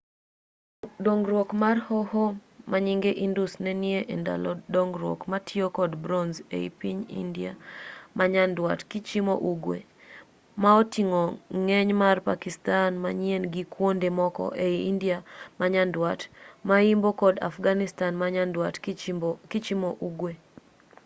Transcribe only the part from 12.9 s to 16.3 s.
manyien gi kuonde moko ei india manyandwat